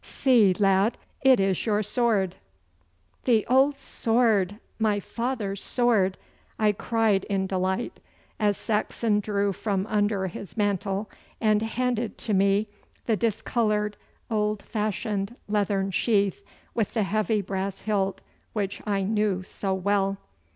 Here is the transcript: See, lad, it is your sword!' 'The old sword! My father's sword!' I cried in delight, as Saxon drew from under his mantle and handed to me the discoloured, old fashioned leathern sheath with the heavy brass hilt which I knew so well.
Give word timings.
See, 0.03 0.55
lad, 0.57 0.97
it 1.21 1.39
is 1.39 1.63
your 1.67 1.83
sword!' 1.83 2.35
'The 3.25 3.45
old 3.45 3.77
sword! 3.77 4.57
My 4.79 4.99
father's 4.99 5.61
sword!' 5.63 6.17
I 6.57 6.71
cried 6.71 7.23
in 7.25 7.45
delight, 7.45 7.99
as 8.39 8.57
Saxon 8.57 9.19
drew 9.19 9.53
from 9.53 9.85
under 9.85 10.25
his 10.25 10.57
mantle 10.57 11.07
and 11.39 11.61
handed 11.61 12.17
to 12.17 12.33
me 12.33 12.67
the 13.05 13.15
discoloured, 13.15 13.95
old 14.31 14.63
fashioned 14.63 15.35
leathern 15.47 15.91
sheath 15.91 16.43
with 16.73 16.95
the 16.95 17.03
heavy 17.03 17.43
brass 17.43 17.81
hilt 17.81 18.21
which 18.53 18.81
I 18.87 19.03
knew 19.03 19.43
so 19.43 19.71
well. 19.75 20.17